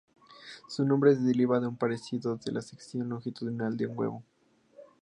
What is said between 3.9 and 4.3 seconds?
huevo.